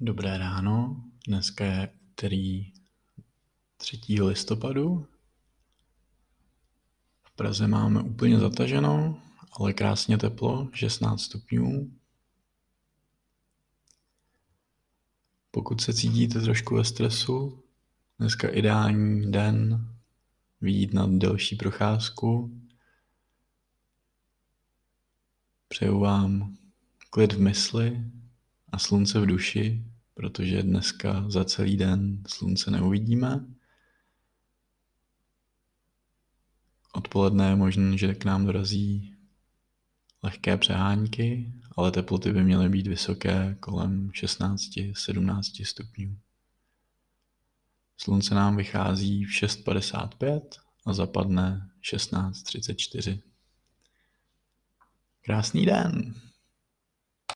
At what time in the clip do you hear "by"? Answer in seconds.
42.32-42.44